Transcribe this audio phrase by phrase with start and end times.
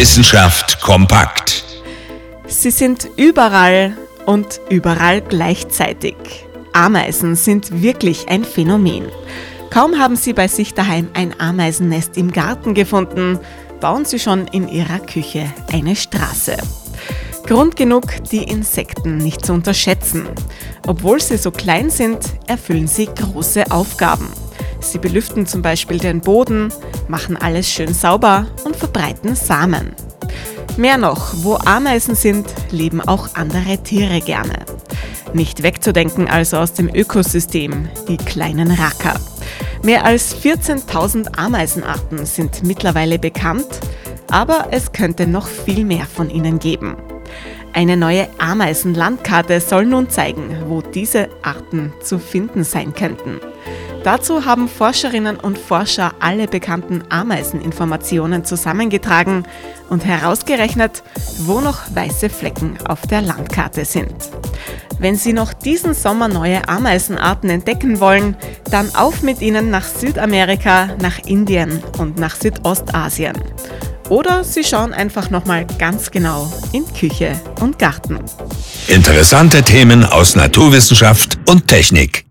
[0.00, 1.62] Wissenschaft kompakt.
[2.46, 6.16] Sie sind überall und überall gleichzeitig.
[6.72, 9.10] Ameisen sind wirklich ein Phänomen.
[9.68, 13.40] Kaum haben Sie bei sich daheim ein Ameisennest im Garten gefunden,
[13.82, 16.56] bauen Sie schon in Ihrer Küche eine Straße.
[17.46, 20.30] Grund genug, die Insekten nicht zu unterschätzen.
[20.86, 24.28] Obwohl sie so klein sind, erfüllen sie große Aufgaben.
[24.80, 26.72] Sie belüften zum Beispiel den Boden,
[27.08, 29.94] machen alles schön sauber und verbreiten Samen.
[30.76, 34.64] Mehr noch, wo Ameisen sind, leben auch andere Tiere gerne.
[35.32, 39.14] Nicht wegzudenken also aus dem Ökosystem, die kleinen Racker.
[39.82, 43.80] Mehr als 14.000 Ameisenarten sind mittlerweile bekannt,
[44.30, 46.96] aber es könnte noch viel mehr von ihnen geben.
[47.72, 53.40] Eine neue Ameisenlandkarte soll nun zeigen, wo diese Arten zu finden sein könnten.
[54.02, 59.44] Dazu haben Forscherinnen und Forscher alle bekannten Ameiseninformationen zusammengetragen
[59.90, 61.02] und herausgerechnet,
[61.40, 64.14] wo noch weiße Flecken auf der Landkarte sind.
[64.98, 68.36] Wenn Sie noch diesen Sommer neue Ameisenarten entdecken wollen,
[68.70, 73.34] dann auf mit ihnen nach Südamerika, nach Indien und nach Südostasien.
[74.08, 78.18] Oder Sie schauen einfach nochmal ganz genau in Küche und Garten.
[78.88, 82.29] Interessante Themen aus Naturwissenschaft und Technik.